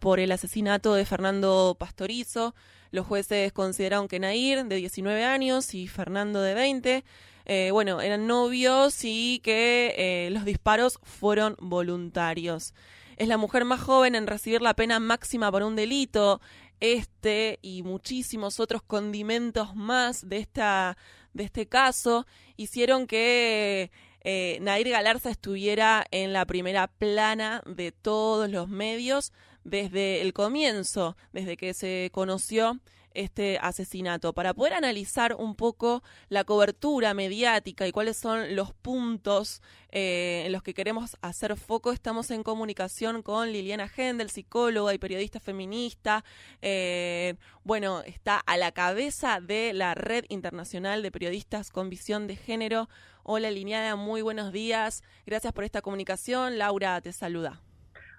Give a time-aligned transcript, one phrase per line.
[0.00, 2.54] Por el asesinato de Fernando Pastorizo.
[2.90, 7.04] Los jueces consideraron que Nair, de 19 años, y Fernando, de 20,
[7.46, 12.74] eh, bueno, eran novios y que eh, los disparos fueron voluntarios.
[13.16, 16.42] Es la mujer más joven en recibir la pena máxima por un delito.
[16.80, 20.98] Este y muchísimos otros condimentos más de, esta,
[21.32, 22.26] de este caso
[22.58, 23.90] hicieron que
[24.28, 29.32] eh, Nair Galarza estuviera en la primera plana de todos los medios
[29.62, 32.80] desde el comienzo, desde que se conoció
[33.14, 39.62] este asesinato, para poder analizar un poco la cobertura mediática y cuáles son los puntos
[39.92, 44.98] eh, en los que queremos hacer foco, estamos en comunicación con Liliana Hendel, psicóloga y
[44.98, 46.24] periodista feminista.
[46.62, 52.34] Eh, bueno, está a la cabeza de la Red Internacional de Periodistas con Visión de
[52.34, 52.88] Género.
[53.28, 55.02] Hola Liliana, muy buenos días.
[55.26, 56.58] Gracias por esta comunicación.
[56.58, 57.60] Laura te saluda.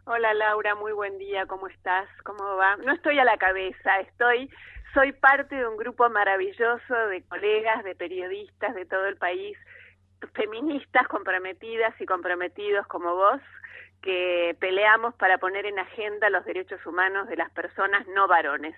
[0.03, 2.09] Hola Laura, muy buen día, ¿cómo estás?
[2.25, 2.75] ¿Cómo va?
[2.75, 4.49] No estoy a la cabeza, estoy
[4.93, 9.57] soy parte de un grupo maravilloso de colegas, de periodistas de todo el país,
[10.33, 13.39] feministas comprometidas y comprometidos como vos,
[14.01, 18.75] que peleamos para poner en agenda los derechos humanos de las personas no varones.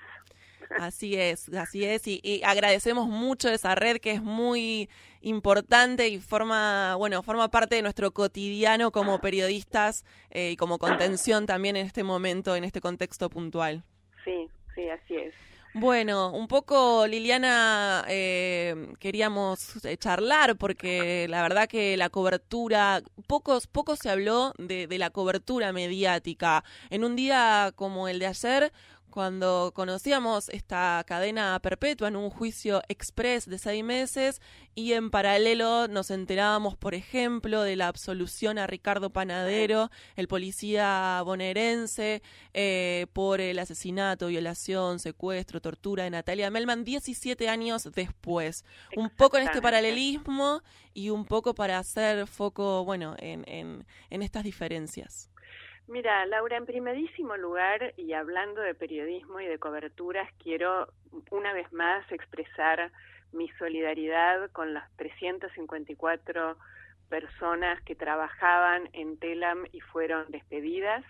[0.77, 4.89] Así es, así es, y, agradecemos mucho esa red que es muy
[5.21, 11.45] importante y forma, bueno, forma parte de nuestro cotidiano como periodistas eh, y como contención
[11.45, 13.83] también en este momento, en este contexto puntual.
[14.23, 15.33] Sí, sí, así es.
[15.75, 23.67] Bueno, un poco, Liliana, eh, queríamos eh, charlar porque la verdad que la cobertura, pocos,
[23.67, 26.63] poco se habló de, de la cobertura mediática.
[26.89, 28.71] En un día como el de ayer,
[29.09, 34.41] cuando conocíamos esta cadena perpetua en un juicio express de seis meses
[34.75, 41.21] y en paralelo nos enterábamos, por ejemplo, de la absolución a Ricardo Panadero, el policía
[41.25, 42.21] bonaerense,
[42.53, 48.63] eh, por el asesinato, violación, secuestro, tortura de Natalia Melman 17 años después.
[48.95, 50.61] Un poco en este paralelismo
[50.93, 55.29] y un poco para hacer foco, bueno, en, en, en estas diferencias.
[55.89, 60.93] Mira, Laura, en primerísimo lugar, y hablando de periodismo y de coberturas, quiero
[61.31, 62.91] una vez más expresar
[63.31, 66.57] mi solidaridad con las 354
[67.09, 71.03] personas que trabajaban en Telam y fueron despedidas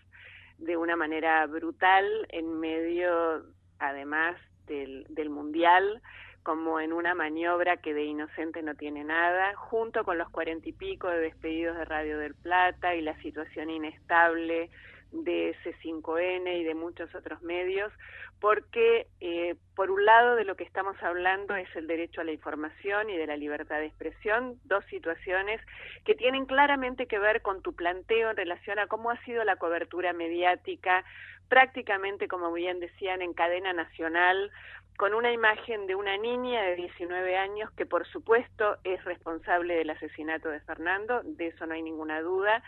[0.60, 3.44] de una manera brutal en medio,
[3.80, 6.02] además, del, del Mundial
[6.44, 10.74] como en una maniobra que de inocente no tiene nada, junto con los cuarenta y
[10.74, 14.70] pico de despedidos de Radio del Plata y la situación inestable
[15.12, 17.92] de C5N y de muchos otros medios,
[18.40, 22.31] porque eh, por un lado de lo que estamos hablando es el derecho a la
[22.31, 25.62] información y de la libertad de expresión, dos situaciones
[26.06, 29.58] que tienen claramente que ver con tu planteo en relación a cómo ha sido la
[29.58, 31.03] cobertura mediática,
[31.50, 34.52] prácticamente, como bien decían, en cadena nacional,
[35.00, 39.90] con una imagen de una niña de 19 años que por supuesto es responsable del
[39.92, 42.62] asesinato de Fernando, de eso no hay ninguna duda,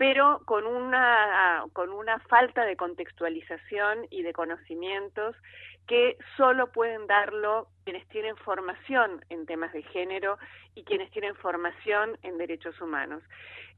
[0.00, 5.36] pero con una, con una falta de contextualización y de conocimientos
[5.86, 10.38] que solo pueden darlo quienes tienen formación en temas de género
[10.74, 13.22] y quienes tienen formación en derechos humanos.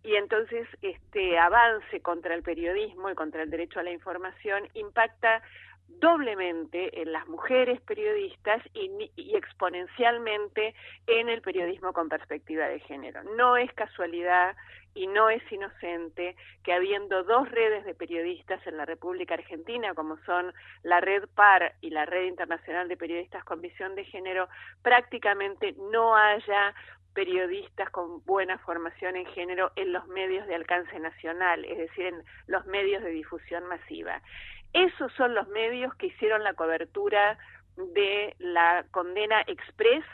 [0.05, 5.43] Y entonces este avance contra el periodismo y contra el derecho a la información impacta
[6.01, 10.75] doblemente en las mujeres periodistas y, y, exponencialmente
[11.07, 13.23] en el periodismo con perspectiva de género.
[13.37, 14.57] No es casualidad
[14.95, 20.19] y no es inocente que habiendo dos redes de periodistas en la República Argentina, como
[20.25, 20.53] son
[20.83, 24.49] la Red PAR y la Red Internacional de Periodistas con Visión de Género,
[24.83, 26.75] prácticamente no haya
[27.15, 32.23] periodistas con buena formación en género en los medios de alcance nacional, es decir, en
[32.47, 34.21] los medios de difusión masiva.
[34.73, 37.39] Esos son los medios que hicieron la cobertura
[37.77, 40.05] de la condena express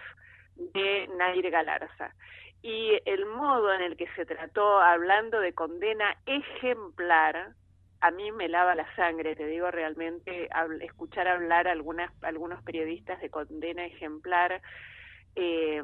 [0.57, 2.15] de Nair Galarza.
[2.63, 7.53] Y el modo en el que se trató, hablando de condena ejemplar,
[8.01, 10.49] a mí me lava la sangre, te digo realmente,
[10.81, 14.61] escuchar hablar a algunas, algunos periodistas de condena ejemplar,
[15.41, 15.81] eh,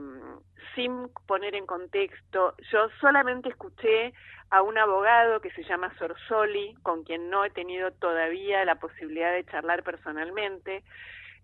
[0.74, 4.12] sin poner en contexto, yo solamente escuché
[4.50, 9.32] a un abogado que se llama Sorsoli, con quien no he tenido todavía la posibilidad
[9.32, 10.82] de charlar personalmente,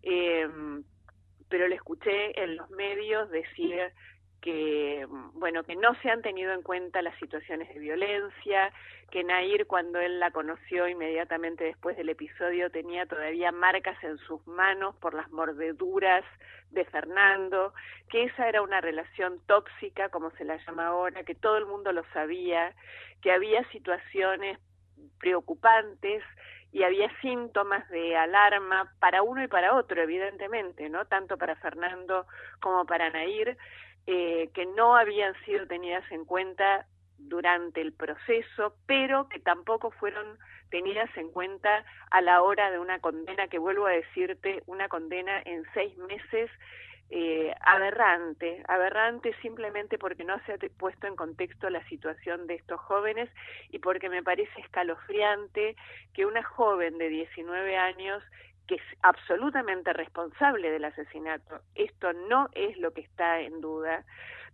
[0.03, 0.49] eh,
[1.49, 3.93] pero le escuché en los medios decir
[4.41, 8.73] que bueno que no se han tenido en cuenta las situaciones de violencia
[9.11, 14.47] que Nair cuando él la conoció inmediatamente después del episodio tenía todavía marcas en sus
[14.47, 16.25] manos por las mordeduras
[16.71, 17.75] de Fernando
[18.09, 21.93] que esa era una relación tóxica como se la llama ahora que todo el mundo
[21.93, 22.75] lo sabía
[23.21, 24.59] que había situaciones
[25.19, 26.23] preocupantes
[26.73, 31.05] y había síntomas de alarma para uno y para otro, evidentemente, ¿no?
[31.07, 32.27] Tanto para Fernando
[32.61, 33.59] como para Nair,
[34.07, 36.87] eh, que no habían sido tenidas en cuenta
[37.19, 40.39] durante el proceso, pero que tampoco fueron
[40.71, 45.41] tenidas en cuenta a la hora de una condena, que vuelvo a decirte, una condena
[45.45, 46.51] en seis meses
[47.13, 52.81] eh, aberrante, aberrante simplemente porque no se ha puesto en contexto la situación de estos
[52.81, 53.29] jóvenes
[53.71, 55.75] y porque me parece escalofriante
[56.15, 58.23] que una joven de 19 años
[58.71, 64.05] que es absolutamente responsable del asesinato, esto no es lo que está en duda,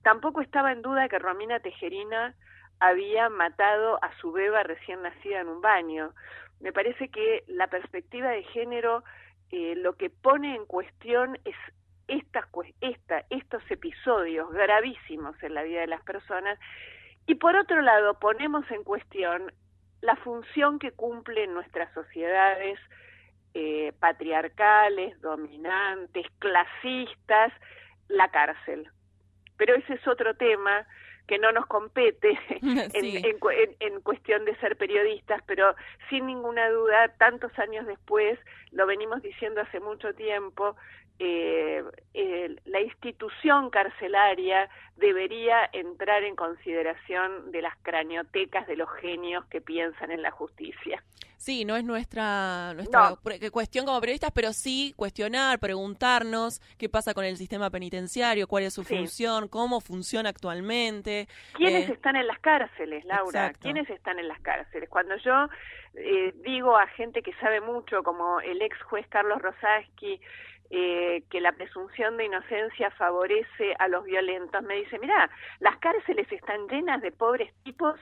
[0.03, 2.35] tampoco estaba en duda que Romina Tejerina
[2.81, 6.15] había matado a su beba recién nacida en un baño.
[6.61, 9.05] Me parece que la perspectiva de género
[9.51, 11.55] eh, lo que pone en cuestión es
[12.09, 16.59] estos episodios gravísimos en la vida de las personas.
[17.27, 19.53] Y por otro lado ponemos en cuestión
[20.01, 22.79] la función que cumplen nuestras sociedades
[23.58, 27.55] eh, patriarcales, dominantes, clasistas,
[28.06, 28.87] la cárcel.
[29.56, 30.87] Pero ese es otro tema
[31.26, 33.35] que no nos compete en,
[33.81, 35.75] en, cuestión de ser periodistas, pero
[36.11, 38.38] sin ninguna duda, tantos años después,
[38.73, 40.76] lo venimos diciendo hace mucho tiempo,
[41.19, 41.82] eh,
[42.67, 50.11] la institución carcelaria debería entrar en consideración de las craniotecas de los genios que piensan
[50.11, 51.03] en la justicia.
[51.37, 53.15] Sí, no es nuestra, nuestra
[53.53, 58.75] cuestión como periodistas, pero sí cuestionar, preguntarnos qué pasa con el sistema penitenciario, cuál es
[58.75, 61.29] su función, cómo funciona actualmente.
[61.55, 63.53] ¿Quiénes eh, están en las cárceles, Laura?
[63.61, 64.88] ¿Quiénes están en las cárceles?
[64.88, 65.49] Cuando yo
[65.94, 70.21] eh, digo a gente que sabe mucho, como el ex juez Carlos Rosaski,
[70.71, 74.63] eh, que la presunción de inocencia favorece a los violentos.
[74.63, 75.31] Me dice, mira,
[75.61, 77.99] las cárceles están llenas de pobres tipos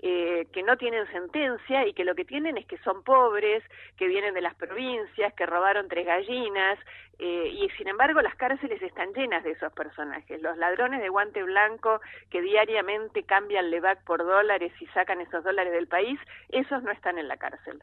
[0.00, 3.62] eh, que no tienen sentencia y que lo que tienen es que son pobres,
[3.96, 6.78] que vienen de las provincias, que robaron tres gallinas,
[7.18, 10.40] eh, y sin embargo las cárceles están llenas de esos personajes.
[10.42, 15.72] Los ladrones de guante blanco que diariamente cambian Levac por dólares y sacan esos dólares
[15.72, 16.20] del país,
[16.50, 17.80] esos no están en la cárcel.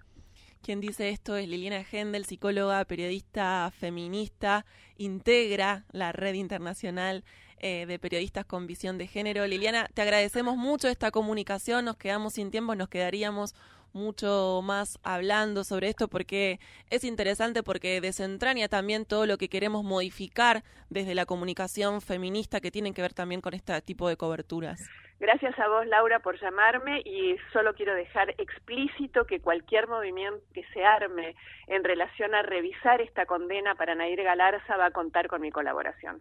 [0.63, 4.65] Quien dice esto es Liliana Hendel, psicóloga, periodista feminista,
[4.95, 7.25] integra la red internacional
[7.59, 9.45] eh, de periodistas con visión de género.
[9.45, 13.55] Liliana, te agradecemos mucho esta comunicación, nos quedamos sin tiempo, nos quedaríamos
[13.91, 19.83] mucho más hablando sobre esto porque es interesante porque desentraña también todo lo que queremos
[19.83, 24.79] modificar desde la comunicación feminista que tienen que ver también con este tipo de coberturas.
[25.19, 30.63] Gracias a vos, Laura, por llamarme y solo quiero dejar explícito que cualquier movimiento que
[30.73, 31.35] se arme
[31.67, 36.19] en relación a revisar esta condena para Nair Galarza va a contar con mi colaboración.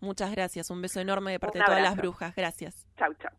[0.00, 0.70] Muchas gracias.
[0.70, 2.34] Un beso enorme de parte de todas las brujas.
[2.36, 2.86] Gracias.
[2.96, 3.32] Chau, chau.